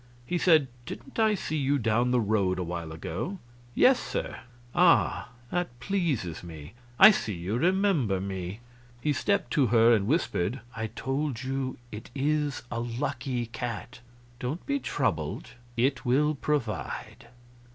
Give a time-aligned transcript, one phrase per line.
[0.25, 3.37] He said, "Didn't I see you down the road awhile ago?"
[3.75, 4.39] "Yes, sir."
[4.73, 8.61] "Ah, that pleases me; I see you remember me."
[8.99, 13.99] He stepped to her and whispered: "I told you it is a Lucky Cat.
[14.39, 17.27] Don't be troubled; it will provide."